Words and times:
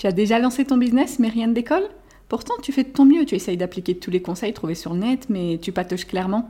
Tu 0.00 0.06
as 0.06 0.12
déjà 0.12 0.38
lancé 0.38 0.64
ton 0.64 0.78
business 0.78 1.18
mais 1.18 1.28
rien 1.28 1.46
ne 1.46 1.52
décolle? 1.52 1.86
Pourtant, 2.30 2.54
tu 2.62 2.72
fais 2.72 2.84
de 2.84 2.88
ton 2.88 3.04
mieux, 3.04 3.26
tu 3.26 3.34
essayes 3.34 3.58
d'appliquer 3.58 3.98
tous 3.98 4.10
les 4.10 4.22
conseils 4.22 4.54
trouvés 4.54 4.74
sur 4.74 4.94
le 4.94 5.00
net, 5.00 5.26
mais 5.28 5.58
tu 5.60 5.72
patauges 5.72 6.06
clairement. 6.06 6.48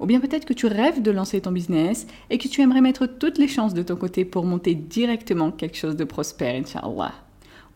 Ou 0.00 0.06
bien 0.06 0.18
peut-être 0.18 0.44
que 0.44 0.52
tu 0.52 0.66
rêves 0.66 1.00
de 1.00 1.12
lancer 1.12 1.40
ton 1.40 1.52
business 1.52 2.08
et 2.28 2.38
que 2.38 2.48
tu 2.48 2.60
aimerais 2.60 2.80
mettre 2.80 3.06
toutes 3.06 3.38
les 3.38 3.46
chances 3.46 3.72
de 3.72 3.84
ton 3.84 3.94
côté 3.94 4.24
pour 4.24 4.44
monter 4.44 4.74
directement 4.74 5.52
quelque 5.52 5.76
chose 5.76 5.94
de 5.94 6.02
prospère, 6.02 6.56
Inch'Allah. 6.56 7.14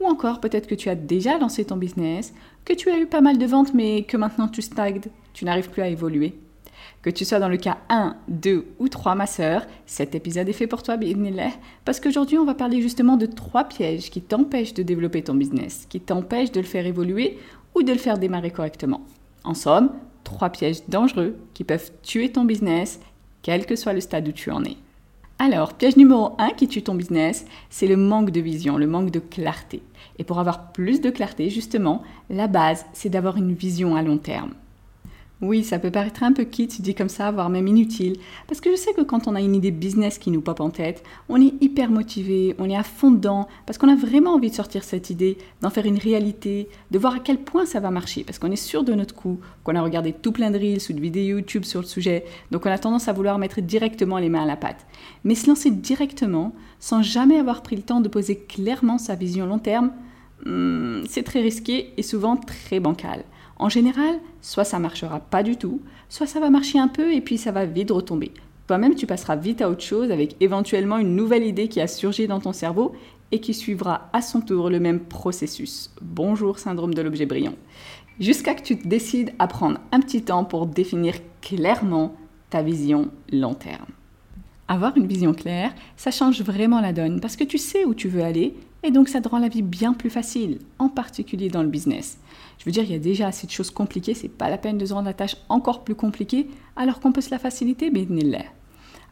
Ou 0.00 0.06
encore 0.06 0.40
peut-être 0.40 0.66
que 0.66 0.74
tu 0.74 0.88
as 0.88 0.96
déjà 0.96 1.38
lancé 1.38 1.64
ton 1.64 1.76
business, 1.76 2.34
que 2.64 2.72
tu 2.72 2.90
as 2.90 2.98
eu 2.98 3.06
pas 3.06 3.20
mal 3.20 3.38
de 3.38 3.46
ventes 3.46 3.74
mais 3.74 4.02
que 4.02 4.16
maintenant 4.16 4.48
tu 4.48 4.60
stagnes, 4.60 5.02
tu 5.34 5.44
n'arrives 5.44 5.70
plus 5.70 5.82
à 5.82 5.88
évoluer. 5.88 6.34
Que 7.02 7.10
tu 7.10 7.24
sois 7.24 7.40
dans 7.40 7.48
le 7.48 7.56
cas 7.56 7.78
1, 7.88 8.16
2 8.28 8.74
ou 8.78 8.88
3, 8.88 9.16
ma 9.16 9.26
sœur, 9.26 9.66
cet 9.86 10.14
épisode 10.14 10.48
est 10.48 10.52
fait 10.52 10.68
pour 10.68 10.84
toi, 10.84 10.96
parce 11.84 11.98
qu'aujourd'hui, 11.98 12.38
on 12.38 12.44
va 12.44 12.54
parler 12.54 12.80
justement 12.80 13.16
de 13.16 13.26
trois 13.26 13.64
pièges 13.64 14.08
qui 14.08 14.22
t'empêchent 14.22 14.74
de 14.74 14.84
développer 14.84 15.22
ton 15.22 15.34
business, 15.34 15.86
qui 15.88 16.00
t'empêchent 16.00 16.52
de 16.52 16.60
le 16.60 16.66
faire 16.66 16.86
évoluer 16.86 17.38
ou 17.74 17.82
de 17.82 17.90
le 17.90 17.98
faire 17.98 18.18
démarrer 18.18 18.52
correctement. 18.52 19.00
En 19.42 19.54
somme, 19.54 19.90
trois 20.22 20.50
pièges 20.50 20.86
dangereux 20.86 21.36
qui 21.54 21.64
peuvent 21.64 21.90
tuer 22.04 22.30
ton 22.30 22.44
business, 22.44 23.00
quel 23.42 23.66
que 23.66 23.74
soit 23.74 23.94
le 23.94 24.00
stade 24.00 24.28
où 24.28 24.32
tu 24.32 24.52
en 24.52 24.62
es. 24.62 24.76
Alors, 25.40 25.74
piège 25.74 25.96
numéro 25.96 26.36
1 26.38 26.50
qui 26.50 26.68
tue 26.68 26.84
ton 26.84 26.94
business, 26.94 27.46
c'est 27.68 27.88
le 27.88 27.96
manque 27.96 28.30
de 28.30 28.40
vision, 28.40 28.76
le 28.78 28.86
manque 28.86 29.10
de 29.10 29.18
clarté. 29.18 29.82
Et 30.20 30.24
pour 30.24 30.38
avoir 30.38 30.70
plus 30.70 31.00
de 31.00 31.10
clarté, 31.10 31.50
justement, 31.50 32.04
la 32.30 32.46
base, 32.46 32.86
c'est 32.92 33.08
d'avoir 33.08 33.36
une 33.38 33.54
vision 33.54 33.96
à 33.96 34.02
long 34.02 34.18
terme. 34.18 34.52
Oui, 35.42 35.64
ça 35.64 35.80
peut 35.80 35.90
paraître 35.90 36.22
un 36.22 36.32
peu 36.32 36.44
kitsch 36.44 36.80
dit 36.80 36.94
comme 36.94 37.08
ça, 37.08 37.32
voire 37.32 37.50
même 37.50 37.66
inutile, 37.66 38.16
parce 38.46 38.60
que 38.60 38.70
je 38.70 38.76
sais 38.76 38.92
que 38.92 39.00
quand 39.00 39.26
on 39.26 39.34
a 39.34 39.40
une 39.40 39.56
idée 39.56 39.72
business 39.72 40.18
qui 40.18 40.30
nous 40.30 40.40
pop 40.40 40.60
en 40.60 40.70
tête, 40.70 41.02
on 41.28 41.42
est 41.42 41.54
hyper 41.60 41.90
motivé, 41.90 42.54
on 42.60 42.70
est 42.70 42.76
à 42.76 42.84
fond 42.84 43.10
dedans, 43.10 43.48
parce 43.66 43.76
qu'on 43.76 43.88
a 43.88 43.96
vraiment 43.96 44.34
envie 44.34 44.50
de 44.50 44.54
sortir 44.54 44.84
cette 44.84 45.10
idée, 45.10 45.36
d'en 45.60 45.70
faire 45.70 45.84
une 45.84 45.98
réalité, 45.98 46.68
de 46.92 46.98
voir 47.00 47.14
à 47.14 47.18
quel 47.18 47.38
point 47.38 47.66
ça 47.66 47.80
va 47.80 47.90
marcher, 47.90 48.22
parce 48.22 48.38
qu'on 48.38 48.52
est 48.52 48.56
sûr 48.56 48.84
de 48.84 48.94
notre 48.94 49.16
coup, 49.16 49.40
qu'on 49.64 49.74
a 49.74 49.82
regardé 49.82 50.12
tout 50.12 50.30
plein 50.30 50.52
de 50.52 50.58
reels 50.58 50.88
ou 50.88 50.92
de 50.92 51.00
vidéos 51.00 51.38
YouTube 51.38 51.64
sur 51.64 51.80
le 51.80 51.86
sujet, 51.86 52.24
donc 52.52 52.64
on 52.64 52.70
a 52.70 52.78
tendance 52.78 53.08
à 53.08 53.12
vouloir 53.12 53.38
mettre 53.38 53.60
directement 53.60 54.18
les 54.18 54.28
mains 54.28 54.44
à 54.44 54.46
la 54.46 54.56
pâte. 54.56 54.86
Mais 55.24 55.34
se 55.34 55.48
lancer 55.48 55.72
directement, 55.72 56.54
sans 56.78 57.02
jamais 57.02 57.40
avoir 57.40 57.64
pris 57.64 57.74
le 57.74 57.82
temps 57.82 58.00
de 58.00 58.08
poser 58.08 58.36
clairement 58.36 58.98
sa 58.98 59.16
vision 59.16 59.46
long 59.46 59.58
terme, 59.58 59.90
hmm, 60.46 61.00
c'est 61.08 61.24
très 61.24 61.40
risqué 61.40 61.94
et 61.96 62.04
souvent 62.04 62.36
très 62.36 62.78
bancal. 62.78 63.24
En 63.62 63.68
général, 63.68 64.18
soit 64.40 64.64
ça 64.64 64.80
marchera 64.80 65.20
pas 65.20 65.44
du 65.44 65.56
tout, 65.56 65.82
soit 66.08 66.26
ça 66.26 66.40
va 66.40 66.50
marcher 66.50 66.80
un 66.80 66.88
peu 66.88 67.12
et 67.14 67.20
puis 67.20 67.38
ça 67.38 67.52
va 67.52 67.64
vite 67.64 67.92
retomber. 67.92 68.32
Toi-même, 68.66 68.96
tu 68.96 69.06
passeras 69.06 69.36
vite 69.36 69.62
à 69.62 69.70
autre 69.70 69.84
chose 69.84 70.10
avec 70.10 70.34
éventuellement 70.40 70.98
une 70.98 71.14
nouvelle 71.14 71.44
idée 71.44 71.68
qui 71.68 71.80
a 71.80 71.86
surgi 71.86 72.26
dans 72.26 72.40
ton 72.40 72.52
cerveau 72.52 72.92
et 73.30 73.38
qui 73.38 73.54
suivra 73.54 74.10
à 74.12 74.20
son 74.20 74.40
tour 74.40 74.68
le 74.68 74.80
même 74.80 74.98
processus. 74.98 75.94
Bonjour 76.00 76.58
syndrome 76.58 76.92
de 76.92 77.02
l'objet 77.02 77.24
brillant. 77.24 77.54
Jusqu'à 78.18 78.54
que 78.54 78.62
tu 78.62 78.76
te 78.76 78.88
décides 78.88 79.32
à 79.38 79.46
prendre 79.46 79.78
un 79.92 80.00
petit 80.00 80.22
temps 80.22 80.42
pour 80.42 80.66
définir 80.66 81.14
clairement 81.40 82.16
ta 82.50 82.62
vision 82.62 83.10
long 83.30 83.54
terme. 83.54 83.86
Avoir 84.66 84.96
une 84.96 85.06
vision 85.06 85.34
claire, 85.34 85.72
ça 85.96 86.10
change 86.10 86.42
vraiment 86.42 86.80
la 86.80 86.92
donne 86.92 87.20
parce 87.20 87.36
que 87.36 87.44
tu 87.44 87.58
sais 87.58 87.84
où 87.84 87.94
tu 87.94 88.08
veux 88.08 88.24
aller 88.24 88.56
et 88.82 88.90
donc 88.90 89.08
ça 89.08 89.20
te 89.20 89.28
rend 89.28 89.38
la 89.38 89.48
vie 89.48 89.62
bien 89.62 89.92
plus 89.92 90.10
facile, 90.10 90.58
en 90.78 90.88
particulier 90.88 91.48
dans 91.48 91.62
le 91.62 91.68
business. 91.68 92.18
Je 92.58 92.64
veux 92.64 92.72
dire, 92.72 92.84
il 92.84 92.92
y 92.92 92.94
a 92.94 92.98
déjà 92.98 93.28
assez 93.28 93.46
de 93.46 93.52
choses 93.52 93.70
compliquées, 93.70 94.14
c'est 94.14 94.28
pas 94.28 94.50
la 94.50 94.58
peine 94.58 94.78
de 94.78 94.86
se 94.86 94.92
rendre 94.92 95.06
la 95.06 95.14
tâche 95.14 95.36
encore 95.48 95.84
plus 95.84 95.94
compliquée, 95.94 96.48
alors 96.76 97.00
qu'on 97.00 97.12
peut 97.12 97.20
se 97.20 97.30
la 97.30 97.38
faciliter, 97.38 97.90
mais 97.90 98.04
l'est. 98.04 98.50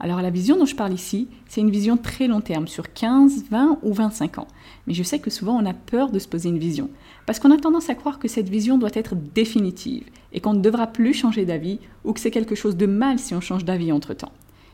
Alors 0.03 0.23
la 0.23 0.31
vision 0.31 0.57
dont 0.57 0.65
je 0.65 0.75
parle 0.75 0.95
ici, 0.95 1.29
c'est 1.47 1.61
une 1.61 1.71
vision 1.71 1.99
très 1.99 2.27
long 2.27 2.41
terme, 2.41 2.67
sur 2.67 2.93
15, 2.93 3.45
20 3.51 3.81
ou 3.83 3.93
25 3.93 4.39
ans. 4.39 4.49
Mais 4.87 4.95
je 4.95 5.03
sais 5.03 5.19
que 5.19 5.29
souvent 5.31 5.61
on 5.61 5.67
a 5.67 5.75
peur 5.75 6.11
de 6.11 6.19
se 6.19 6.27
poser 6.27 6.49
une 6.49 6.59
vision, 6.59 6.89
parce 7.27 7.39
qu'on 7.39 7.51
a 7.51 7.59
tendance 7.59 7.91
à 7.91 7.95
croire 7.95 8.19
que 8.19 8.29
cette 8.29 8.49
vision 8.49 8.79
doit 8.79 8.91
être 8.95 9.15
définitive, 9.15 10.05
et 10.33 10.41
qu'on 10.41 10.55
ne 10.55 10.63
devra 10.63 10.87
plus 10.87 11.13
changer 11.13 11.45
d'avis, 11.45 11.81
ou 12.05 12.15
que 12.15 12.21
c'est 12.21 12.31
quelque 12.31 12.55
chose 12.55 12.77
de 12.77 12.87
mal 12.87 13.19
si 13.19 13.35
on 13.35 13.43
change 13.43 13.67
d'avis 13.67 13.93
entre-temps. 13.93 14.33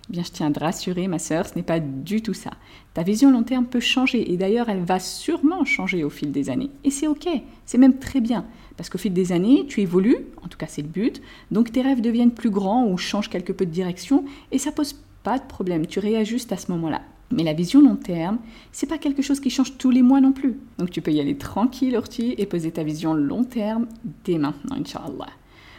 Bien, 0.08 0.22
je 0.22 0.30
tiens 0.30 0.46
à 0.46 0.52
te 0.52 0.60
rassurer, 0.60 1.08
ma 1.08 1.18
sœur, 1.18 1.46
ce 1.46 1.56
n'est 1.56 1.64
pas 1.64 1.80
du 1.80 2.22
tout 2.22 2.34
ça. 2.34 2.50
Ta 2.94 3.02
vision 3.02 3.30
long 3.30 3.42
terme 3.42 3.66
peut 3.66 3.80
changer 3.80 4.32
et 4.32 4.36
d'ailleurs, 4.36 4.68
elle 4.68 4.84
va 4.84 5.00
sûrement 5.00 5.64
changer 5.64 6.04
au 6.04 6.10
fil 6.10 6.30
des 6.30 6.48
années. 6.48 6.70
Et 6.84 6.90
c'est 6.90 7.08
ok, 7.08 7.28
c'est 7.64 7.78
même 7.78 7.98
très 7.98 8.20
bien. 8.20 8.44
Parce 8.76 8.88
qu'au 8.88 8.98
fil 8.98 9.12
des 9.12 9.32
années, 9.32 9.66
tu 9.66 9.80
évolues, 9.80 10.26
en 10.44 10.48
tout 10.48 10.58
cas 10.58 10.66
c'est 10.68 10.82
le 10.82 10.88
but, 10.88 11.20
donc 11.50 11.72
tes 11.72 11.82
rêves 11.82 12.00
deviennent 12.00 12.30
plus 12.30 12.50
grands 12.50 12.86
ou 12.86 12.96
changent 12.98 13.30
quelque 13.30 13.52
peu 13.52 13.66
de 13.66 13.70
direction 13.70 14.24
et 14.52 14.58
ça 14.58 14.70
pose 14.70 15.02
pas 15.24 15.38
de 15.38 15.44
problème, 15.44 15.86
tu 15.86 15.98
réajustes 15.98 16.52
à 16.52 16.56
ce 16.56 16.70
moment-là. 16.70 17.02
Mais 17.32 17.42
la 17.42 17.54
vision 17.54 17.80
long 17.80 17.96
terme, 17.96 18.38
c'est 18.70 18.86
pas 18.86 18.98
quelque 18.98 19.22
chose 19.22 19.40
qui 19.40 19.50
change 19.50 19.76
tous 19.78 19.90
les 19.90 20.02
mois 20.02 20.20
non 20.20 20.30
plus. 20.30 20.60
Donc 20.78 20.90
tu 20.90 21.02
peux 21.02 21.10
y 21.10 21.20
aller 21.20 21.36
tranquille, 21.36 21.96
Orti, 21.96 22.36
et 22.38 22.46
poser 22.46 22.70
ta 22.70 22.84
vision 22.84 23.14
long 23.14 23.42
terme 23.42 23.86
dès 24.24 24.38
maintenant, 24.38 24.76
Inch'Allah. 24.76 25.30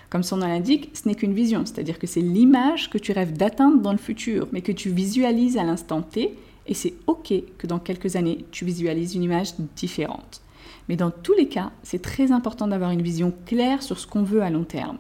Comme 0.10 0.24
son 0.24 0.38
nom 0.38 0.48
l'indique, 0.48 0.92
ce 0.94 1.08
n'est 1.08 1.16
qu'une 1.16 1.34
vision, 1.34 1.66
c'est-à-dire 1.66 2.00
que 2.00 2.08
c'est 2.08 2.22
l'image 2.22 2.90
que 2.90 2.98
tu 2.98 3.12
rêves 3.12 3.34
d'atteindre 3.34 3.82
dans 3.82 3.92
le 3.92 3.98
futur, 3.98 4.48
mais 4.52 4.62
que 4.62 4.72
tu 4.72 4.90
visualises 4.90 5.58
à 5.58 5.64
l'instant 5.64 6.02
T, 6.02 6.38
et 6.66 6.74
c'est 6.74 6.94
OK 7.08 7.34
que 7.58 7.68
dans 7.68 7.80
quelques 7.80 8.16
années, 8.16 8.46
tu 8.52 8.66
visualises 8.66 9.16
une 9.16 9.24
image 9.24 9.56
différente. 9.76 10.42
Mais 10.88 10.96
dans 10.96 11.12
tous 11.12 11.34
les 11.34 11.48
cas, 11.48 11.72
c'est 11.84 12.02
très 12.02 12.32
important 12.32 12.68
d'avoir 12.68 12.92
une 12.92 13.02
vision 13.02 13.34
claire 13.46 13.84
sur 13.84 14.00
ce 14.00 14.08
qu'on 14.08 14.24
veut 14.24 14.42
à 14.42 14.50
long 14.50 14.64
terme. 14.64 14.98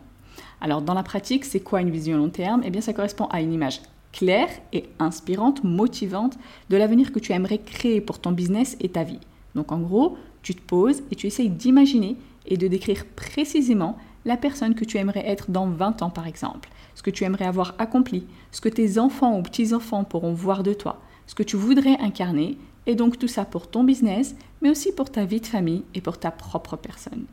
Alors 0.59 0.81
dans 0.81 0.93
la 0.93 1.03
pratique, 1.03 1.45
c'est 1.45 1.59
quoi 1.59 1.81
une 1.81 1.91
vision 1.91 2.15
à 2.15 2.19
long 2.19 2.29
terme? 2.29 2.61
Eh 2.65 2.69
bien 2.69 2.81
ça 2.81 2.93
correspond 2.93 3.27
à 3.27 3.41
une 3.41 3.53
image 3.53 3.81
claire 4.11 4.49
et 4.73 4.85
inspirante, 4.99 5.63
motivante 5.63 6.37
de 6.69 6.77
l'avenir 6.77 7.11
que 7.11 7.19
tu 7.19 7.31
aimerais 7.31 7.59
créer 7.59 8.01
pour 8.01 8.19
ton 8.19 8.31
business 8.31 8.75
et 8.79 8.89
ta 8.89 9.03
vie. 9.03 9.19
Donc 9.55 9.71
en 9.71 9.79
gros, 9.79 10.17
tu 10.41 10.55
te 10.55 10.61
poses 10.61 11.03
et 11.11 11.15
tu 11.15 11.27
essayes 11.27 11.49
d'imaginer 11.49 12.17
et 12.47 12.57
de 12.57 12.67
décrire 12.67 13.05
précisément 13.05 13.97
la 14.25 14.37
personne 14.37 14.75
que 14.75 14.85
tu 14.85 14.97
aimerais 14.97 15.27
être 15.27 15.51
dans 15.51 15.67
20 15.67 16.01
ans 16.01 16.09
par 16.09 16.27
exemple, 16.27 16.69
ce 16.95 17.03
que 17.03 17.09
tu 17.09 17.23
aimerais 17.23 17.45
avoir 17.45 17.75
accompli, 17.77 18.25
ce 18.51 18.61
que 18.61 18.69
tes 18.69 18.99
enfants 18.99 19.37
ou 19.37 19.43
petits-enfants 19.43 20.03
pourront 20.03 20.33
voir 20.33 20.63
de 20.63 20.73
toi, 20.73 20.99
ce 21.27 21.35
que 21.35 21.43
tu 21.43 21.55
voudrais 21.55 21.97
incarner, 21.99 22.57
et 22.85 22.95
donc 22.95 23.19
tout 23.19 23.27
ça 23.27 23.45
pour 23.45 23.69
ton 23.69 23.83
business, 23.83 24.35
mais 24.61 24.69
aussi 24.69 24.91
pour 24.93 25.11
ta 25.11 25.25
vie 25.25 25.41
de 25.41 25.45
famille 25.45 25.83
et 25.93 26.01
pour 26.01 26.17
ta 26.17 26.31
propre 26.31 26.77
personne. 26.77 27.25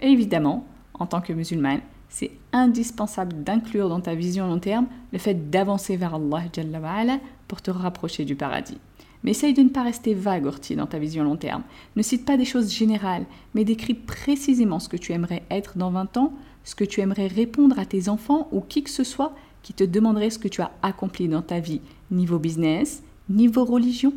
Et 0.00 0.08
évidemment, 0.08 0.66
en 0.94 1.06
tant 1.06 1.20
que 1.20 1.32
musulmane, 1.32 1.80
c'est 2.08 2.32
indispensable 2.52 3.42
d'inclure 3.42 3.88
dans 3.88 4.00
ta 4.00 4.14
vision 4.14 4.46
long 4.46 4.58
terme 4.58 4.86
le 5.12 5.18
fait 5.18 5.50
d'avancer 5.50 5.96
vers 5.96 6.14
Allah 6.14 7.18
pour 7.48 7.62
te 7.62 7.70
rapprocher 7.70 8.24
du 8.24 8.36
paradis. 8.36 8.78
Mais 9.22 9.32
essaye 9.32 9.54
de 9.54 9.62
ne 9.62 9.68
pas 9.68 9.82
rester 9.82 10.14
vague, 10.14 10.46
Orti, 10.46 10.76
dans 10.76 10.86
ta 10.86 10.98
vision 10.98 11.24
long 11.24 11.36
terme. 11.36 11.62
Ne 11.96 12.02
cite 12.02 12.24
pas 12.24 12.36
des 12.36 12.44
choses 12.44 12.72
générales, 12.72 13.26
mais 13.54 13.64
décris 13.64 13.94
précisément 13.94 14.78
ce 14.78 14.88
que 14.88 14.96
tu 14.96 15.12
aimerais 15.12 15.42
être 15.50 15.76
dans 15.76 15.90
20 15.90 16.16
ans, 16.16 16.32
ce 16.64 16.74
que 16.74 16.84
tu 16.84 17.00
aimerais 17.00 17.26
répondre 17.26 17.78
à 17.78 17.84
tes 17.84 18.08
enfants 18.08 18.48
ou 18.52 18.60
qui 18.60 18.82
que 18.82 18.90
ce 18.90 19.04
soit 19.04 19.34
qui 19.62 19.74
te 19.74 19.84
demanderait 19.84 20.30
ce 20.30 20.38
que 20.38 20.48
tu 20.48 20.62
as 20.62 20.70
accompli 20.82 21.28
dans 21.28 21.42
ta 21.42 21.60
vie, 21.60 21.80
niveau 22.10 22.38
business, 22.38 23.02
niveau 23.28 23.64
religion 23.64 24.12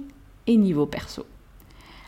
et 0.47 0.57
niveau 0.57 0.85
perso. 0.85 1.25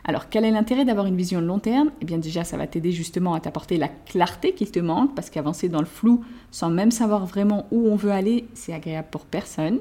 Alors, 0.07 0.30
quel 0.30 0.45
est 0.45 0.51
l'intérêt 0.51 0.86
d'avoir 0.86 1.07
une 1.07 1.18
vision 1.18 1.41
long 1.41 1.57
terme? 1.57 1.91
Eh 2.00 2.06
bien, 2.06 2.19
déjà, 2.19 2.44
ça 2.44 2.57
va 2.57 2.68
t'aider 2.68 2.91
justement 2.91 3.33
à 3.33 3.39
t'apporter 3.39 3.77
la 3.77 3.88
clarté 3.88 4.53
qu'il 4.53 4.69
te 4.69 4.80
manque, 4.80 5.15
parce 5.15 5.31
qu'avancer 5.31 5.68
dans 5.68 5.80
le 5.80 5.86
flou 5.86 6.24
sans 6.51 6.69
même 6.69 6.91
savoir 6.91 7.25
vraiment 7.25 7.65
où 7.71 7.88
on 7.88 7.95
veut 7.95 8.12
aller, 8.12 8.45
c'est 8.53 8.71
agréable 8.71 9.07
pour 9.09 9.25
personne. 9.25 9.80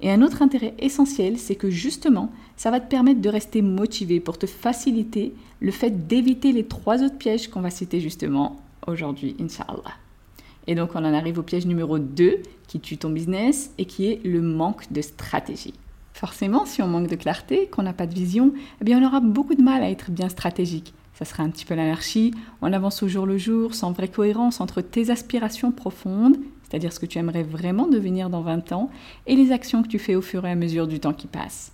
Et 0.00 0.10
un 0.10 0.22
autre 0.22 0.42
intérêt 0.42 0.74
essentiel, 0.78 1.38
c'est 1.38 1.56
que 1.56 1.70
justement, 1.70 2.30
ça 2.56 2.70
va 2.70 2.80
te 2.80 2.88
permettre 2.88 3.20
de 3.20 3.28
rester 3.28 3.62
motivé 3.62 4.20
pour 4.20 4.38
te 4.38 4.46
faciliter 4.46 5.34
le 5.60 5.72
fait 5.72 6.06
d'éviter 6.06 6.52
les 6.52 6.64
trois 6.64 7.02
autres 7.02 7.18
pièges 7.18 7.48
qu'on 7.48 7.60
va 7.60 7.70
citer 7.70 8.00
justement 8.00 8.56
aujourd'hui, 8.86 9.36
Inch'Allah. 9.40 9.94
Et 10.68 10.74
donc 10.74 10.90
on 10.94 10.98
en 10.98 11.14
arrive 11.14 11.38
au 11.38 11.42
piège 11.42 11.66
numéro 11.66 11.98
2 11.98 12.42
qui 12.68 12.78
tue 12.78 12.98
ton 12.98 13.10
business 13.10 13.72
et 13.78 13.86
qui 13.86 14.06
est 14.06 14.24
le 14.24 14.42
manque 14.42 14.92
de 14.92 15.00
stratégie. 15.00 15.74
Forcément, 16.12 16.66
si 16.66 16.82
on 16.82 16.88
manque 16.88 17.08
de 17.08 17.16
clarté, 17.16 17.68
qu'on 17.68 17.82
n'a 17.82 17.92
pas 17.92 18.06
de 18.06 18.14
vision, 18.14 18.52
eh 18.80 18.84
bien 18.84 19.00
on 19.00 19.06
aura 19.06 19.20
beaucoup 19.20 19.54
de 19.54 19.62
mal 19.62 19.82
à 19.82 19.90
être 19.90 20.10
bien 20.10 20.28
stratégique. 20.28 20.92
Ça 21.14 21.24
sera 21.24 21.42
un 21.42 21.50
petit 21.50 21.64
peu 21.64 21.74
l'anarchie, 21.74 22.32
on 22.60 22.72
avance 22.72 23.02
au 23.02 23.08
jour 23.08 23.26
le 23.26 23.38
jour, 23.38 23.74
sans 23.74 23.92
vraie 23.92 24.08
cohérence 24.08 24.60
entre 24.60 24.82
tes 24.82 25.10
aspirations 25.10 25.72
profondes, 25.72 26.36
c'est-à-dire 26.68 26.92
ce 26.92 27.00
que 27.00 27.06
tu 27.06 27.18
aimerais 27.18 27.42
vraiment 27.42 27.86
devenir 27.86 28.30
dans 28.30 28.42
20 28.42 28.72
ans, 28.72 28.90
et 29.26 29.36
les 29.36 29.52
actions 29.52 29.82
que 29.82 29.88
tu 29.88 29.98
fais 29.98 30.14
au 30.14 30.22
fur 30.22 30.44
et 30.46 30.50
à 30.50 30.54
mesure 30.54 30.86
du 30.86 31.00
temps 31.00 31.12
qui 31.12 31.26
passe. 31.26 31.72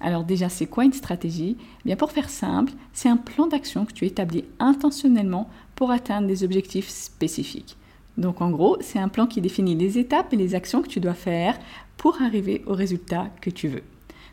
Alors 0.00 0.24
déjà, 0.24 0.48
c'est 0.48 0.66
quoi 0.66 0.84
une 0.84 0.92
stratégie? 0.92 1.56
Eh 1.60 1.82
Bien 1.84 1.96
pour 1.96 2.12
faire 2.12 2.30
simple, 2.30 2.72
c'est 2.92 3.08
un 3.08 3.16
plan 3.16 3.46
d'action 3.46 3.84
que 3.84 3.92
tu 3.92 4.06
établis 4.06 4.44
intentionnellement 4.58 5.48
pour 5.74 5.90
atteindre 5.90 6.26
des 6.26 6.44
objectifs 6.44 6.88
spécifiques. 6.88 7.76
Donc 8.16 8.40
en 8.40 8.50
gros, 8.50 8.76
c'est 8.80 8.98
un 8.98 9.08
plan 9.08 9.26
qui 9.26 9.40
définit 9.40 9.76
les 9.76 9.98
étapes 9.98 10.32
et 10.32 10.36
les 10.36 10.54
actions 10.54 10.82
que 10.82 10.88
tu 10.88 10.98
dois 10.98 11.14
faire 11.14 11.58
pour 11.96 12.20
arriver 12.20 12.64
au 12.66 12.74
résultat 12.74 13.28
que 13.40 13.50
tu 13.50 13.68
veux. 13.68 13.84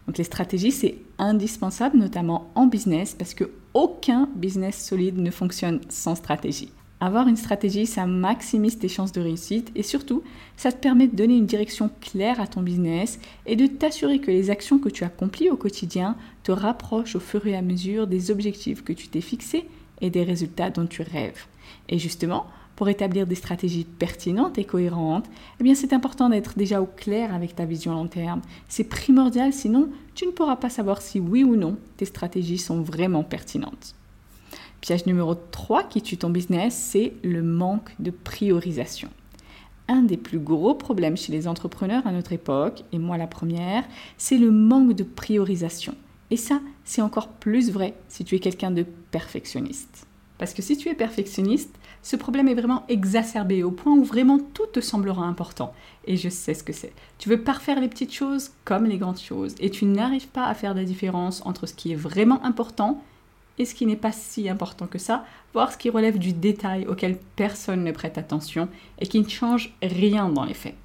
Donc 0.08 0.18
les 0.18 0.24
stratégies, 0.24 0.72
c'est 0.72 0.98
indispensable, 1.18 1.98
notamment 1.98 2.50
en 2.56 2.68
business, 2.68 3.16
parce 3.18 3.34
que 3.34 3.52
aucun 3.74 4.30
business 4.36 4.84
solide 4.84 5.18
ne 5.18 5.32
fonctionne 5.32 5.82
sans 5.90 6.16
stratégie. 6.16 6.72
Avoir 7.06 7.28
une 7.28 7.38
stratégie, 7.38 7.86
ça 7.86 8.08
maximise 8.08 8.80
tes 8.80 8.88
chances 8.88 9.12
de 9.12 9.22
réussite 9.22 9.72
et 9.76 9.84
surtout, 9.84 10.24
ça 10.58 10.72
te 10.72 10.82
permet 10.82 11.08
de 11.08 11.16
donner 11.16 11.38
une 11.38 11.46
direction 11.46 11.92
claire 12.02 12.42
à 12.42 12.48
ton 12.48 12.64
business 12.64 13.20
et 13.46 13.56
de 13.56 13.68
t'assurer 13.68 14.18
que 14.18 14.32
les 14.32 14.50
actions 14.50 14.80
que 14.80 14.90
tu 14.90 15.04
accomplis 15.04 15.52
au 15.52 15.56
quotidien 15.56 16.16
te 16.42 16.52
rapprochent 16.52 17.16
au 17.16 17.20
fur 17.20 17.46
et 17.46 17.56
à 17.56 17.62
mesure 17.62 18.08
des 18.08 18.32
objectifs 18.32 18.84
que 18.84 18.92
tu 18.92 19.08
t'es 19.08 19.22
fixés 19.22 19.70
et 20.02 20.10
des 20.10 20.24
résultats 20.24 20.72
dont 20.72 20.88
tu 20.88 21.04
rêves. 21.04 21.46
Et 21.90 22.00
justement, 22.00 22.48
pour 22.76 22.90
établir 22.90 23.28
des 23.28 23.36
stratégies 23.36 23.86
pertinentes 23.86 24.58
et 24.58 24.66
cohérentes, 24.66 25.30
eh 25.64 25.76
c'est 25.76 25.94
important 25.94 26.30
d'être 26.30 26.58
déjà 26.58 26.82
au 26.82 26.88
clair 26.88 27.36
avec 27.36 27.56
ta 27.56 27.66
vision 27.66 27.94
long 27.94 28.08
terme. 28.08 28.42
C'est 28.68 28.86
primordial, 28.86 29.54
sinon 29.54 29.90
tu 30.16 30.26
ne 30.26 30.32
pourras 30.32 30.56
pas 30.56 30.72
savoir 30.72 31.04
si 31.04 31.20
oui 31.20 31.44
ou 31.44 31.56
non 31.56 31.78
tes 31.98 32.06
stratégies 32.06 32.58
sont 32.58 32.82
vraiment 32.82 33.24
pertinentes. 33.24 33.94
Piège 34.86 35.08
numéro 35.08 35.34
3 35.34 35.86
qui 35.86 36.04
tue 36.04 36.16
ton 36.16 36.30
business, 36.30 36.76
c'est 36.76 37.14
le 37.24 37.42
manque 37.42 37.96
de 37.98 38.12
priorisation. 38.12 39.10
Un 39.88 40.04
des 40.04 40.16
plus 40.16 40.38
gros 40.38 40.76
problèmes 40.76 41.18
chez 41.18 41.32
les 41.32 41.48
entrepreneurs 41.48 42.06
à 42.06 42.12
notre 42.12 42.34
époque, 42.34 42.84
et 42.92 43.00
moi 43.00 43.18
la 43.18 43.26
première, 43.26 43.84
c'est 44.20 44.38
le 44.38 44.52
manque 44.52 44.94
de 44.94 45.02
priorisation. 45.04 45.96
Et 46.30 46.38
ça, 46.38 46.62
c'est 46.84 47.02
encore 47.02 47.30
plus 47.30 47.72
vrai 47.72 47.96
si 48.10 48.24
tu 48.26 48.36
es 48.36 48.40
quelqu'un 48.40 48.70
de 48.70 48.86
perfectionniste. 49.10 50.06
Parce 50.38 50.54
que 50.54 50.62
si 50.62 50.78
tu 50.78 50.90
es 50.90 50.94
perfectionniste, 50.94 51.74
ce 52.04 52.16
problème 52.16 52.48
est 52.48 52.54
vraiment 52.54 52.84
exacerbé 52.88 53.64
au 53.64 53.72
point 53.72 53.94
où 53.94 54.04
vraiment 54.04 54.38
tout 54.38 54.68
te 54.72 54.82
semblera 54.82 55.26
important. 55.26 55.74
Et 56.06 56.16
je 56.16 56.30
sais 56.30 56.54
ce 56.54 56.64
que 56.64 56.74
c'est. 56.74 56.94
Tu 57.18 57.28
veux 57.28 57.42
parfaire 57.42 57.82
les 57.82 57.90
petites 57.90 58.14
choses 58.14 58.52
comme 58.66 58.86
les 58.86 59.00
grandes 59.00 59.18
choses. 59.18 59.56
Et 59.60 59.72
tu 59.72 59.86
n'arrives 59.86 60.28
pas 60.28 60.46
à 60.46 60.54
faire 60.54 60.76
la 60.76 60.84
différence 60.84 61.44
entre 61.44 61.66
ce 61.66 61.74
qui 61.74 61.92
est 61.92 61.96
vraiment 61.96 62.46
important 62.46 63.02
et 63.58 63.66
ce 63.66 63.76
qui 63.76 63.86
n'est 63.86 63.96
pas 63.96 64.12
si 64.12 64.50
important 64.50 64.88
que 64.88 64.98
ça, 64.98 65.26
voire 65.54 65.72
ce 65.72 65.78
qui 65.78 65.90
relève 65.90 66.18
du 66.18 66.34
détail 66.34 66.88
auquel 66.88 67.18
personne 67.36 67.84
ne 67.84 67.92
prête 67.92 68.18
attention 68.18 68.68
et 69.00 69.08
qui 69.08 69.20
ne 69.20 69.30
change 69.30 69.76
rien 69.82 70.30
dans 70.30 70.44
les 70.44 70.54
faits. 70.54 70.76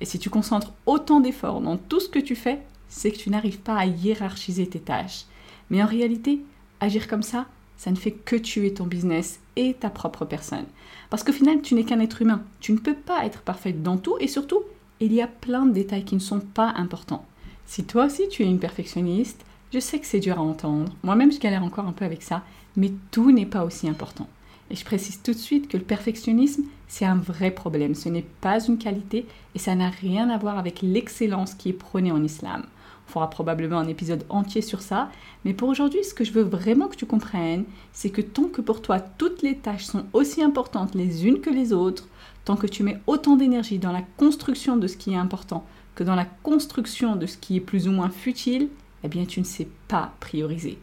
Et 0.00 0.04
si 0.04 0.18
tu 0.18 0.30
concentres 0.30 0.72
autant 0.86 1.20
d'efforts 1.20 1.60
dans 1.60 1.76
tout 1.76 2.00
ce 2.00 2.08
que 2.08 2.18
tu 2.18 2.34
fais, 2.34 2.60
c'est 2.88 3.10
que 3.10 3.18
tu 3.18 3.30
n'arrives 3.30 3.60
pas 3.60 3.76
à 3.76 3.86
hiérarchiser 3.86 4.66
tes 4.68 4.80
tâches. 4.80 5.24
Mais 5.70 5.82
en 5.82 5.86
réalité, 5.86 6.40
agir 6.80 7.08
comme 7.08 7.22
ça, 7.22 7.46
ça 7.76 7.90
ne 7.90 7.96
fait 7.96 8.12
que 8.12 8.36
tuer 8.36 8.72
ton 8.72 8.86
business 8.86 9.40
et 9.56 9.74
ta 9.74 9.90
propre 9.90 10.24
personne. 10.24 10.64
Parce 11.10 11.22
qu'au 11.22 11.32
final, 11.32 11.60
tu 11.60 11.74
n'es 11.74 11.84
qu'un 11.84 12.00
être 12.00 12.22
humain. 12.22 12.42
Tu 12.60 12.72
ne 12.72 12.78
peux 12.78 12.94
pas 12.94 13.26
être 13.26 13.42
parfaite 13.42 13.82
dans 13.82 13.98
tout 13.98 14.16
et 14.20 14.28
surtout, 14.28 14.62
il 15.00 15.12
y 15.12 15.20
a 15.20 15.26
plein 15.26 15.66
de 15.66 15.72
détails 15.72 16.04
qui 16.04 16.14
ne 16.14 16.20
sont 16.20 16.40
pas 16.40 16.72
importants. 16.76 17.26
Si 17.66 17.84
toi 17.84 18.06
aussi 18.06 18.28
tu 18.28 18.42
es 18.42 18.46
une 18.46 18.60
perfectionniste, 18.60 19.44
je 19.76 19.80
sais 19.82 19.98
que 19.98 20.06
c'est 20.06 20.20
dur 20.20 20.38
à 20.38 20.42
entendre. 20.42 20.90
Moi-même, 21.02 21.30
je 21.30 21.38
galère 21.38 21.62
encore 21.62 21.86
un 21.86 21.92
peu 21.92 22.06
avec 22.06 22.22
ça, 22.22 22.42
mais 22.76 22.92
tout 23.10 23.30
n'est 23.30 23.44
pas 23.44 23.62
aussi 23.62 23.86
important. 23.86 24.26
Et 24.70 24.74
je 24.74 24.86
précise 24.86 25.20
tout 25.22 25.32
de 25.32 25.38
suite 25.38 25.68
que 25.68 25.76
le 25.76 25.82
perfectionnisme, 25.82 26.62
c'est 26.88 27.04
un 27.04 27.16
vrai 27.16 27.50
problème. 27.50 27.94
Ce 27.94 28.08
n'est 28.08 28.24
pas 28.40 28.58
une 28.64 28.78
qualité 28.78 29.26
et 29.54 29.58
ça 29.58 29.74
n'a 29.74 29.90
rien 29.90 30.30
à 30.30 30.38
voir 30.38 30.56
avec 30.56 30.80
l'excellence 30.80 31.52
qui 31.52 31.68
est 31.68 31.74
prônée 31.74 32.10
en 32.10 32.24
islam. 32.24 32.64
On 33.06 33.12
fera 33.12 33.28
probablement 33.28 33.78
un 33.78 33.86
épisode 33.86 34.24
entier 34.30 34.62
sur 34.62 34.80
ça. 34.80 35.10
Mais 35.44 35.52
pour 35.52 35.68
aujourd'hui, 35.68 36.02
ce 36.04 36.14
que 36.14 36.24
je 36.24 36.32
veux 36.32 36.42
vraiment 36.42 36.88
que 36.88 36.96
tu 36.96 37.04
comprennes, 37.04 37.66
c'est 37.92 38.08
que 38.08 38.22
tant 38.22 38.48
que 38.48 38.62
pour 38.62 38.80
toi 38.80 38.98
toutes 38.98 39.42
les 39.42 39.58
tâches 39.58 39.84
sont 39.84 40.06
aussi 40.14 40.42
importantes 40.42 40.94
les 40.94 41.26
unes 41.26 41.42
que 41.42 41.50
les 41.50 41.74
autres, 41.74 42.08
tant 42.46 42.56
que 42.56 42.66
tu 42.66 42.82
mets 42.82 42.98
autant 43.06 43.36
d'énergie 43.36 43.78
dans 43.78 43.92
la 43.92 44.04
construction 44.16 44.78
de 44.78 44.86
ce 44.86 44.96
qui 44.96 45.12
est 45.12 45.16
important 45.16 45.66
que 45.96 46.04
dans 46.04 46.14
la 46.14 46.26
construction 46.42 47.16
de 47.16 47.26
ce 47.26 47.36
qui 47.36 47.56
est 47.56 47.60
plus 47.60 47.88
ou 47.88 47.90
moins 47.90 48.10
futile, 48.10 48.68
eh 49.06 49.08
bien 49.08 49.24
tu 49.24 49.40
ne 49.40 49.44
sais 49.44 49.68
pas 49.88 50.12
prioriser. 50.20 50.78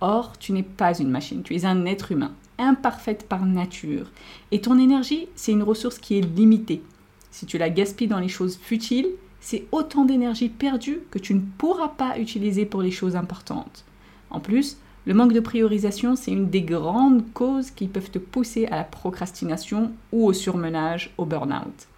Or, 0.00 0.38
tu 0.38 0.52
n'es 0.52 0.62
pas 0.62 0.98
une 0.98 1.10
machine, 1.10 1.42
tu 1.42 1.54
es 1.54 1.64
un 1.64 1.86
être 1.86 2.12
humain, 2.12 2.32
imparfaite 2.58 3.28
par 3.28 3.44
nature. 3.44 4.10
Et 4.52 4.60
ton 4.60 4.78
énergie, 4.78 5.26
c'est 5.34 5.52
une 5.52 5.62
ressource 5.62 5.98
qui 5.98 6.18
est 6.18 6.36
limitée. 6.36 6.82
Si 7.30 7.46
tu 7.46 7.58
la 7.58 7.70
gaspilles 7.70 8.08
dans 8.08 8.20
les 8.20 8.28
choses 8.28 8.56
futiles, 8.56 9.08
c'est 9.40 9.66
autant 9.72 10.04
d'énergie 10.04 10.48
perdue 10.48 11.00
que 11.10 11.18
tu 11.18 11.34
ne 11.34 11.40
pourras 11.40 11.88
pas 11.88 12.18
utiliser 12.18 12.64
pour 12.64 12.80
les 12.80 12.90
choses 12.90 13.16
importantes. 13.16 13.84
En 14.30 14.40
plus, 14.40 14.78
le 15.06 15.14
manque 15.14 15.32
de 15.32 15.40
priorisation, 15.40 16.16
c'est 16.16 16.30
une 16.30 16.48
des 16.48 16.62
grandes 16.62 17.24
causes 17.32 17.70
qui 17.70 17.88
peuvent 17.88 18.10
te 18.10 18.18
pousser 18.18 18.66
à 18.66 18.76
la 18.76 18.84
procrastination 18.84 19.92
ou 20.12 20.26
au 20.26 20.32
surmenage, 20.32 21.12
au 21.18 21.24
burn-out. 21.24 21.88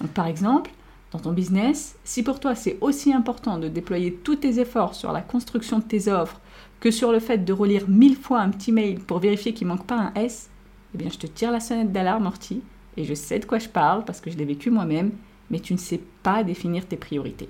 Donc, 0.00 0.10
par 0.10 0.26
exemple, 0.26 0.70
dans 1.12 1.18
ton 1.18 1.32
business, 1.32 1.96
si 2.04 2.22
pour 2.22 2.40
toi 2.40 2.54
c'est 2.54 2.78
aussi 2.80 3.12
important 3.12 3.58
de 3.58 3.68
déployer 3.68 4.12
tous 4.12 4.36
tes 4.36 4.60
efforts 4.60 4.94
sur 4.94 5.12
la 5.12 5.22
construction 5.22 5.78
de 5.78 5.84
tes 5.84 6.08
offres 6.08 6.40
que 6.80 6.90
sur 6.90 7.12
le 7.12 7.20
fait 7.20 7.38
de 7.38 7.52
relire 7.52 7.88
mille 7.88 8.16
fois 8.16 8.40
un 8.40 8.50
petit 8.50 8.72
mail 8.72 9.00
pour 9.00 9.18
vérifier 9.18 9.54
qu'il 9.54 9.66
manque 9.66 9.86
pas 9.86 9.98
un 9.98 10.12
S, 10.14 10.50
eh 10.94 10.98
bien 10.98 11.08
je 11.10 11.18
te 11.18 11.26
tire 11.26 11.50
la 11.50 11.60
sonnette 11.60 11.92
d'alarme, 11.92 12.26
Orti, 12.26 12.62
et 12.96 13.04
je 13.04 13.14
sais 13.14 13.38
de 13.38 13.46
quoi 13.46 13.58
je 13.58 13.68
parle 13.68 14.04
parce 14.04 14.20
que 14.20 14.30
je 14.30 14.36
l'ai 14.36 14.44
vécu 14.44 14.70
moi-même 14.70 15.12
mais 15.50 15.60
tu 15.60 15.72
ne 15.72 15.78
sais 15.78 16.00
pas 16.22 16.44
définir 16.44 16.86
tes 16.86 16.96
priorités. 16.96 17.48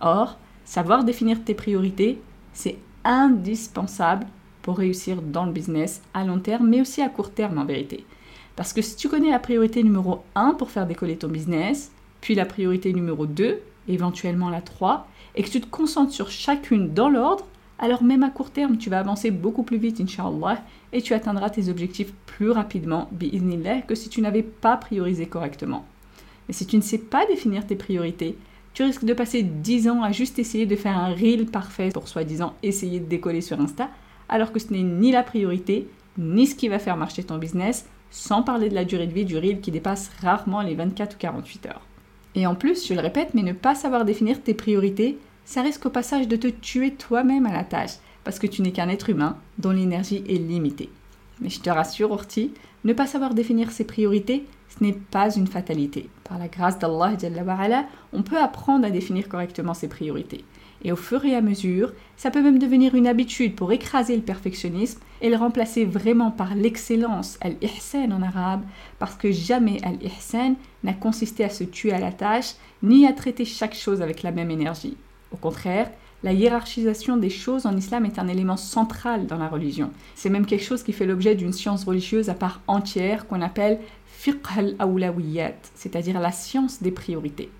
Or, 0.00 0.38
savoir 0.64 1.04
définir 1.04 1.44
tes 1.44 1.54
priorités, 1.54 2.20
c'est 2.52 2.78
indispensable 3.04 4.26
pour 4.62 4.78
réussir 4.78 5.22
dans 5.22 5.44
le 5.44 5.52
business 5.52 6.02
à 6.14 6.24
long 6.24 6.40
terme, 6.40 6.68
mais 6.68 6.80
aussi 6.80 7.02
à 7.02 7.08
court 7.08 7.30
terme 7.30 7.58
en 7.58 7.64
vérité. 7.64 8.04
Parce 8.56 8.72
que 8.72 8.82
si 8.82 8.96
tu 8.96 9.08
connais 9.08 9.30
la 9.30 9.38
priorité 9.38 9.82
numéro 9.82 10.22
1 10.34 10.54
pour 10.54 10.70
faire 10.70 10.86
décoller 10.86 11.16
ton 11.16 11.28
business, 11.28 11.92
puis 12.26 12.34
la 12.34 12.44
priorité 12.44 12.92
numéro 12.92 13.24
2, 13.24 13.60
éventuellement 13.86 14.50
la 14.50 14.60
3, 14.60 15.06
et 15.36 15.44
que 15.44 15.48
tu 15.48 15.60
te 15.60 15.68
concentres 15.68 16.12
sur 16.12 16.28
chacune 16.28 16.92
dans 16.92 17.08
l'ordre, 17.08 17.46
alors 17.78 18.02
même 18.02 18.24
à 18.24 18.30
court 18.30 18.50
terme, 18.50 18.78
tu 18.78 18.90
vas 18.90 18.98
avancer 18.98 19.30
beaucoup 19.30 19.62
plus 19.62 19.76
vite, 19.76 20.00
Inch'Allah, 20.00 20.60
et 20.92 21.02
tu 21.02 21.14
atteindras 21.14 21.50
tes 21.50 21.68
objectifs 21.68 22.12
plus 22.26 22.50
rapidement, 22.50 23.08
bi'idnillah, 23.12 23.82
que 23.82 23.94
si 23.94 24.08
tu 24.08 24.20
n'avais 24.22 24.42
pas 24.42 24.76
priorisé 24.76 25.26
correctement. 25.26 25.84
Mais 26.48 26.54
si 26.54 26.66
tu 26.66 26.76
ne 26.76 26.82
sais 26.82 26.98
pas 26.98 27.26
définir 27.26 27.64
tes 27.64 27.76
priorités, 27.76 28.36
tu 28.74 28.82
risques 28.82 29.04
de 29.04 29.14
passer 29.14 29.44
10 29.44 29.88
ans 29.88 30.02
à 30.02 30.10
juste 30.10 30.40
essayer 30.40 30.66
de 30.66 30.74
faire 30.74 30.98
un 30.98 31.14
reel 31.14 31.46
parfait 31.46 31.90
pour 31.94 32.08
soi-disant 32.08 32.54
essayer 32.64 32.98
de 32.98 33.06
décoller 33.06 33.40
sur 33.40 33.60
Insta, 33.60 33.88
alors 34.28 34.50
que 34.50 34.58
ce 34.58 34.72
n'est 34.72 34.82
ni 34.82 35.12
la 35.12 35.22
priorité, 35.22 35.86
ni 36.18 36.48
ce 36.48 36.56
qui 36.56 36.66
va 36.66 36.80
faire 36.80 36.96
marcher 36.96 37.22
ton 37.22 37.38
business, 37.38 37.86
sans 38.10 38.42
parler 38.42 38.68
de 38.68 38.74
la 38.74 38.84
durée 38.84 39.06
de 39.06 39.14
vie 39.14 39.24
du 39.24 39.38
reel 39.38 39.60
qui 39.60 39.70
dépasse 39.70 40.10
rarement 40.20 40.62
les 40.62 40.74
24 40.74 41.14
ou 41.14 41.18
48 41.20 41.66
heures. 41.66 41.82
Et 42.36 42.46
en 42.46 42.54
plus, 42.54 42.86
je 42.86 42.94
le 42.94 43.00
répète, 43.00 43.30
mais 43.34 43.42
ne 43.42 43.52
pas 43.52 43.74
savoir 43.74 44.04
définir 44.04 44.42
tes 44.42 44.54
priorités, 44.54 45.18
ça 45.46 45.62
risque 45.62 45.86
au 45.86 45.90
passage 45.90 46.28
de 46.28 46.36
te 46.36 46.48
tuer 46.48 46.92
toi-même 46.92 47.46
à 47.46 47.52
la 47.52 47.64
tâche, 47.64 47.96
parce 48.24 48.38
que 48.38 48.46
tu 48.46 48.62
n'es 48.62 48.72
qu'un 48.72 48.90
être 48.90 49.10
humain 49.10 49.38
dont 49.58 49.70
l'énergie 49.70 50.22
est 50.28 50.34
limitée. 50.34 50.90
Mais 51.40 51.48
je 51.48 51.60
te 51.60 51.70
rassure, 51.70 52.12
Orti, 52.12 52.52
ne 52.84 52.92
pas 52.92 53.06
savoir 53.06 53.32
définir 53.32 53.70
ses 53.70 53.84
priorités, 53.84 54.44
ce 54.68 54.84
n'est 54.84 54.92
pas 54.92 55.34
une 55.34 55.46
fatalité. 55.46 56.10
Par 56.24 56.38
la 56.38 56.48
grâce 56.48 56.78
d'Allah, 56.78 57.86
on 58.12 58.22
peut 58.22 58.38
apprendre 58.38 58.86
à 58.86 58.90
définir 58.90 59.28
correctement 59.28 59.74
ses 59.74 59.88
priorités. 59.88 60.44
Et 60.84 60.92
au 60.92 60.96
fur 60.96 61.24
et 61.24 61.34
à 61.34 61.40
mesure, 61.40 61.92
ça 62.16 62.30
peut 62.30 62.42
même 62.42 62.58
devenir 62.58 62.94
une 62.94 63.06
habitude 63.06 63.54
pour 63.54 63.72
écraser 63.72 64.16
le 64.16 64.22
perfectionnisme 64.22 65.00
et 65.20 65.30
le 65.30 65.36
remplacer 65.36 65.84
vraiment 65.84 66.30
par 66.30 66.54
l'excellence, 66.54 67.38
al-ihsan 67.40 68.12
en 68.12 68.22
arabe, 68.22 68.62
parce 68.98 69.14
que 69.14 69.32
jamais 69.32 69.78
al-ihsan 69.82 70.54
n'a 70.84 70.92
consisté 70.92 71.44
à 71.44 71.50
se 71.50 71.64
tuer 71.64 71.92
à 71.92 71.98
la 71.98 72.12
tâche, 72.12 72.54
ni 72.82 73.06
à 73.06 73.12
traiter 73.12 73.44
chaque 73.44 73.74
chose 73.74 74.02
avec 74.02 74.22
la 74.22 74.32
même 74.32 74.50
énergie. 74.50 74.96
Au 75.32 75.36
contraire, 75.36 75.90
la 76.22 76.32
hiérarchisation 76.32 77.16
des 77.16 77.30
choses 77.30 77.66
en 77.66 77.76
islam 77.76 78.06
est 78.06 78.18
un 78.18 78.28
élément 78.28 78.56
central 78.56 79.26
dans 79.26 79.38
la 79.38 79.48
religion. 79.48 79.90
C'est 80.14 80.30
même 80.30 80.46
quelque 80.46 80.64
chose 80.64 80.82
qui 80.82 80.92
fait 80.92 81.06
l'objet 81.06 81.34
d'une 81.34 81.52
science 81.52 81.84
religieuse 81.84 82.30
à 82.30 82.34
part 82.34 82.62
entière 82.66 83.26
qu'on 83.26 83.42
appelle 83.42 83.80
fiqh 84.06 84.44
al-awlawiyat, 84.56 85.54
c'est-à-dire 85.74 86.18
la 86.18 86.32
science 86.32 86.82
des 86.82 86.90
priorités. 86.90 87.50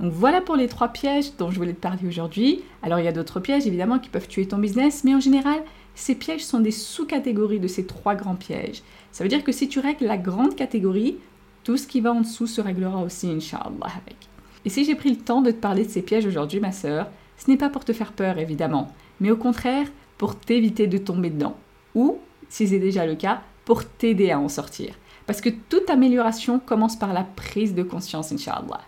Donc 0.00 0.12
voilà 0.12 0.40
pour 0.40 0.56
les 0.56 0.66
trois 0.66 0.88
pièges 0.88 1.36
dont 1.36 1.50
je 1.50 1.58
voulais 1.58 1.74
te 1.74 1.80
parler 1.80 2.08
aujourd'hui. 2.08 2.62
Alors 2.82 2.98
il 2.98 3.04
y 3.04 3.08
a 3.08 3.12
d'autres 3.12 3.38
pièges 3.38 3.66
évidemment 3.66 3.98
qui 3.98 4.08
peuvent 4.08 4.28
tuer 4.28 4.48
ton 4.48 4.56
business, 4.56 5.04
mais 5.04 5.14
en 5.14 5.20
général, 5.20 5.62
ces 5.94 6.14
pièges 6.14 6.44
sont 6.44 6.60
des 6.60 6.70
sous-catégories 6.70 7.60
de 7.60 7.68
ces 7.68 7.84
trois 7.84 8.14
grands 8.14 8.34
pièges. 8.34 8.82
Ça 9.12 9.22
veut 9.22 9.28
dire 9.28 9.44
que 9.44 9.52
si 9.52 9.68
tu 9.68 9.78
règles 9.78 10.06
la 10.06 10.16
grande 10.16 10.56
catégorie, 10.56 11.18
tout 11.64 11.76
ce 11.76 11.86
qui 11.86 12.00
va 12.00 12.12
en 12.12 12.22
dessous 12.22 12.46
se 12.46 12.62
réglera 12.62 13.02
aussi, 13.02 13.28
Inch'Allah, 13.28 13.68
avec. 13.82 14.16
Et 14.64 14.70
si 14.70 14.86
j'ai 14.86 14.94
pris 14.94 15.10
le 15.10 15.18
temps 15.18 15.42
de 15.42 15.50
te 15.50 15.60
parler 15.60 15.84
de 15.84 15.90
ces 15.90 16.02
pièges 16.02 16.24
aujourd'hui, 16.24 16.60
ma 16.60 16.72
sœur, 16.72 17.08
ce 17.36 17.50
n'est 17.50 17.58
pas 17.58 17.68
pour 17.68 17.84
te 17.84 17.92
faire 17.92 18.12
peur 18.12 18.38
évidemment, 18.38 18.88
mais 19.20 19.30
au 19.30 19.36
contraire 19.36 19.86
pour 20.16 20.36
t'éviter 20.36 20.86
de 20.86 20.98
tomber 20.98 21.28
dedans. 21.28 21.56
Ou, 21.94 22.18
si 22.48 22.68
c'est 22.68 22.78
déjà 22.78 23.04
le 23.04 23.16
cas, 23.16 23.42
pour 23.66 23.84
t'aider 23.84 24.30
à 24.30 24.38
en 24.38 24.48
sortir. 24.48 24.94
Parce 25.26 25.40
que 25.42 25.50
toute 25.50 25.90
amélioration 25.90 26.58
commence 26.58 26.98
par 26.98 27.12
la 27.12 27.24
prise 27.24 27.74
de 27.74 27.82
conscience, 27.82 28.32
Inch'Allah. 28.32 28.80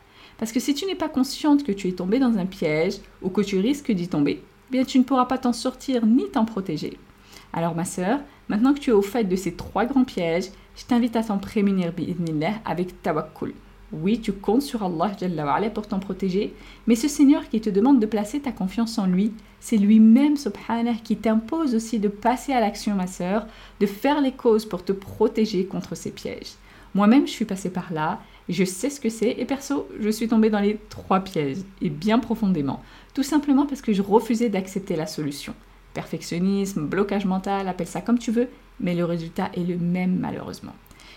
Parce 0.42 0.50
que 0.50 0.58
si 0.58 0.74
tu 0.74 0.86
n'es 0.86 0.96
pas 0.96 1.08
consciente 1.08 1.62
que 1.62 1.70
tu 1.70 1.86
es 1.86 1.92
tombé 1.92 2.18
dans 2.18 2.36
un 2.36 2.46
piège 2.46 2.96
ou 3.22 3.28
que 3.28 3.42
tu 3.42 3.60
risques 3.60 3.92
d'y 3.92 4.08
tomber, 4.08 4.42
eh 4.42 4.72
bien 4.72 4.82
tu 4.82 4.98
ne 4.98 5.04
pourras 5.04 5.26
pas 5.26 5.38
t'en 5.38 5.52
sortir 5.52 6.04
ni 6.04 6.28
t'en 6.30 6.44
protéger. 6.44 6.98
Alors 7.52 7.76
ma 7.76 7.84
sœur, 7.84 8.18
maintenant 8.48 8.74
que 8.74 8.80
tu 8.80 8.90
es 8.90 8.92
au 8.92 9.02
fait 9.02 9.22
de 9.22 9.36
ces 9.36 9.54
trois 9.54 9.84
grands 9.84 10.02
pièges, 10.02 10.46
je 10.74 10.84
t'invite 10.84 11.14
à 11.14 11.22
t'en 11.22 11.38
prémunir 11.38 11.92
avec 12.64 13.02
tawakkul. 13.04 13.54
Oui, 13.92 14.20
tu 14.20 14.32
comptes 14.32 14.62
sur 14.62 14.82
Allah 14.82 15.70
pour 15.72 15.86
t'en 15.86 16.00
protéger, 16.00 16.52
mais 16.88 16.96
ce 16.96 17.06
Seigneur 17.06 17.48
qui 17.48 17.60
te 17.60 17.70
demande 17.70 18.00
de 18.00 18.06
placer 18.06 18.40
ta 18.40 18.50
confiance 18.50 18.98
en 18.98 19.06
lui, 19.06 19.32
c'est 19.60 19.76
lui-même, 19.76 20.36
subhanah, 20.36 20.94
qui 21.04 21.18
t'impose 21.18 21.76
aussi 21.76 22.00
de 22.00 22.08
passer 22.08 22.52
à 22.52 22.58
l'action, 22.58 22.96
ma 22.96 23.06
sœur, 23.06 23.46
de 23.78 23.86
faire 23.86 24.20
les 24.20 24.32
causes 24.32 24.66
pour 24.66 24.84
te 24.84 24.90
protéger 24.90 25.66
contre 25.66 25.94
ces 25.94 26.10
pièges. 26.10 26.54
Moi-même, 26.94 27.28
je 27.28 27.32
suis 27.32 27.44
passée 27.44 27.70
par 27.70 27.92
là, 27.92 28.20
je 28.48 28.64
sais 28.64 28.90
ce 28.90 29.00
que 29.00 29.08
c'est, 29.08 29.30
et 29.30 29.44
perso, 29.44 29.88
je 30.00 30.08
suis 30.08 30.28
tombée 30.28 30.50
dans 30.50 30.60
les 30.60 30.78
trois 30.88 31.20
pièges, 31.20 31.58
et 31.80 31.90
bien 31.90 32.18
profondément, 32.18 32.82
tout 33.14 33.22
simplement 33.22 33.66
parce 33.66 33.82
que 33.82 33.92
je 33.92 34.02
refusais 34.02 34.48
d'accepter 34.48 34.96
la 34.96 35.06
solution. 35.06 35.54
Perfectionnisme, 35.94 36.86
blocage 36.86 37.26
mental, 37.26 37.68
appelle 37.68 37.86
ça 37.86 38.00
comme 38.00 38.18
tu 38.18 38.30
veux, 38.30 38.48
mais 38.80 38.94
le 38.94 39.04
résultat 39.04 39.50
est 39.54 39.64
le 39.64 39.76
même 39.76 40.18
malheureusement. 40.18 40.74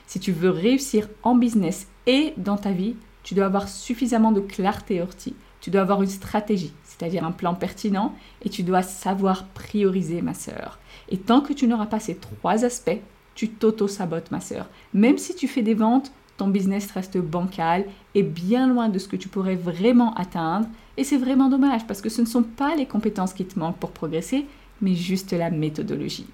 Si 0.08 0.20
tu 0.20 0.32
veux 0.32 0.50
réussir 0.50 1.10
en 1.24 1.36
business 1.36 1.88
et 2.06 2.34
dans 2.38 2.58
ta 2.58 2.72
vie, 2.72 2.96
tu 3.24 3.34
dois 3.34 3.46
avoir 3.46 3.68
suffisamment 3.68 4.32
de 4.32 4.42
clarté 4.42 5.02
ortie. 5.02 5.36
Tu 5.62 5.72
dois 5.72 5.82
avoir 5.82 6.04
une 6.04 6.10
stratégie, 6.10 6.74
c'est-à-dire 6.84 7.26
un 7.26 7.32
plan 7.32 7.56
pertinent, 7.56 8.14
et 8.44 8.50
tu 8.50 8.62
dois 8.62 8.84
savoir 8.84 9.48
prioriser, 9.48 10.22
ma 10.22 10.36
sœur. 10.36 10.78
Et 11.10 11.18
tant 11.18 11.42
que 11.42 11.54
tu 11.54 11.66
n'auras 11.66 11.88
pas 11.88 12.00
ces 12.00 12.16
trois 12.16 12.66
aspects, 12.66 13.00
tu 13.34 13.50
t'auto-sabotes, 13.50 14.30
ma 14.30 14.42
sœur. 14.42 14.70
Même 14.94 15.18
si 15.18 15.34
tu 15.34 15.48
fais 15.48 15.64
des 15.64 15.74
ventes, 15.74 16.12
ton 16.38 16.48
business 16.48 16.92
reste 16.92 17.18
bancal 17.18 17.86
et 18.14 18.24
bien 18.24 18.68
loin 18.68 18.90
de 18.90 19.00
ce 19.00 19.08
que 19.08 19.16
tu 19.16 19.30
pourrais 19.30 19.56
vraiment 19.56 20.14
atteindre. 20.16 20.68
Et 20.98 21.04
c'est 21.04 21.18
vraiment 21.18 21.50
dommage 21.50 21.86
parce 21.88 22.02
que 22.02 22.10
ce 22.10 22.22
ne 22.22 22.26
sont 22.26 22.44
pas 22.44 22.76
les 22.76 22.86
compétences 22.86 23.34
qui 23.34 23.46
te 23.46 23.58
manquent 23.58 23.78
pour 23.78 23.92
progresser, 23.92 24.46
mais 24.82 24.96
juste 24.96 25.32
la 25.32 25.50
méthodologie. 25.50 26.28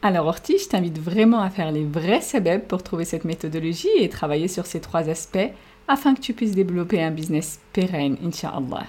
Alors 0.00 0.26
Orti, 0.26 0.58
je 0.58 0.68
t'invite 0.68 0.98
vraiment 0.98 1.40
à 1.40 1.50
faire 1.50 1.70
les 1.70 1.84
vrais 1.84 2.20
sebeb 2.20 2.62
pour 2.62 2.82
trouver 2.82 3.04
cette 3.04 3.24
méthodologie 3.24 3.88
et 3.98 4.08
travailler 4.08 4.48
sur 4.48 4.66
ces 4.66 4.80
trois 4.80 5.08
aspects 5.08 5.52
afin 5.86 6.14
que 6.14 6.20
tu 6.20 6.32
puisses 6.32 6.54
développer 6.54 7.02
un 7.02 7.10
business 7.10 7.60
pérenne, 7.72 8.16
Inch'Allah. 8.24 8.86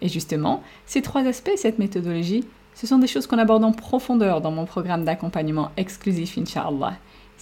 Et 0.00 0.08
justement, 0.08 0.62
ces 0.86 1.02
trois 1.02 1.22
aspects, 1.26 1.52
cette 1.56 1.78
méthodologie, 1.78 2.44
ce 2.74 2.86
sont 2.86 2.98
des 2.98 3.06
choses 3.06 3.26
qu'on 3.26 3.38
aborde 3.38 3.64
en 3.64 3.72
profondeur 3.72 4.40
dans 4.40 4.50
mon 4.50 4.64
programme 4.64 5.04
d'accompagnement 5.04 5.70
exclusif, 5.76 6.38
Inch'Allah. 6.38 6.94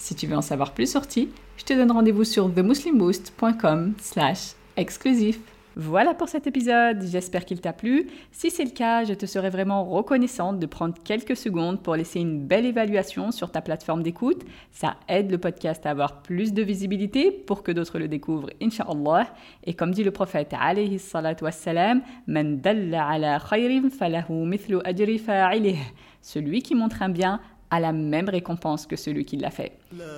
Si 0.03 0.15
tu 0.15 0.27
veux 0.27 0.35
en 0.35 0.41
savoir 0.41 0.73
plus 0.73 0.97
Orti, 0.97 1.29
je 1.55 1.63
te 1.63 1.71
donne 1.71 1.89
rendez-vous 1.89 2.25
sur 2.25 2.53
themuslimboost.com 2.53 3.93
slash 3.99 4.51
exclusif. 4.75 5.39
Voilà 5.77 6.13
pour 6.13 6.27
cet 6.27 6.45
épisode, 6.45 7.01
j'espère 7.09 7.45
qu'il 7.45 7.61
t'a 7.61 7.71
plu. 7.71 8.07
Si 8.33 8.51
c'est 8.51 8.65
le 8.65 8.71
cas, 8.71 9.05
je 9.05 9.13
te 9.13 9.25
serais 9.25 9.49
vraiment 9.49 9.85
reconnaissante 9.85 10.59
de 10.59 10.65
prendre 10.65 10.93
quelques 11.05 11.37
secondes 11.37 11.81
pour 11.81 11.95
laisser 11.95 12.19
une 12.19 12.45
belle 12.45 12.65
évaluation 12.65 13.31
sur 13.31 13.49
ta 13.49 13.61
plateforme 13.61 14.03
d'écoute. 14.03 14.43
Ça 14.71 14.97
aide 15.07 15.31
le 15.31 15.37
podcast 15.37 15.85
à 15.85 15.91
avoir 15.91 16.21
plus 16.21 16.51
de 16.51 16.63
visibilité 16.63 17.31
pour 17.31 17.63
que 17.63 17.71
d'autres 17.71 17.97
le 17.97 18.09
découvrent, 18.09 18.49
inshallah. 18.61 19.33
Et 19.63 19.73
comme 19.73 19.91
dit 19.91 20.03
le 20.03 20.11
prophète 20.11 20.53
alayhi 20.59 20.99
salatu 20.99 21.45
wassalam, 21.45 22.01
Man 22.27 22.59
dalla 22.59 23.07
ala 23.07 23.39
khayrin 23.39 23.89
falahu 23.89 24.45
mithlu 24.45 24.79
ajri. 24.83 25.21
Celui 26.21 26.61
qui 26.61 26.75
montre 26.75 27.01
un 27.01 27.09
bien 27.09 27.39
a 27.73 27.79
la 27.79 27.91
même 27.91 28.29
récompense 28.29 28.85
que 28.85 28.95
celui 28.95 29.25
qui 29.25 29.37
l'a 29.37 29.49
fait. 29.49 29.71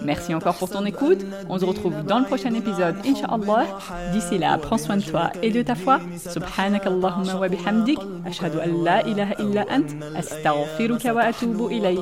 Merci 0.03 0.35
encore 0.35 0.55
pour 0.55 0.69
ton 0.69 0.85
écoute. 0.85 1.25
On 1.49 1.57
se 1.57 1.63
retrouve 1.63 2.03
dans 2.03 2.19
le 2.19 2.25
prochain 2.25 2.53
épisode, 2.53 2.95
Inch'Allah. 3.05 3.65
D'ici 4.11 4.37
là, 4.37 4.57
prends 4.57 4.77
soin 4.77 4.97
de 4.97 5.03
toi 5.03 5.31
et 5.41 5.51
de 5.51 5.61
ta 5.61 5.75
foi. 5.75 6.01
Subhanak 6.17 6.85
Allahumma 6.85 7.35
wa 7.35 7.47
bihamdik. 7.47 7.99
Ashhadu 8.25 8.59
an 8.59 8.83
la 8.83 9.07
ilaha 9.07 9.35
illa 9.39 9.63
ant. 9.71 9.89
Astaghfiruka 10.15 11.13
wa 11.13 11.21
atubu 11.21 11.69
ilayk. 11.71 11.99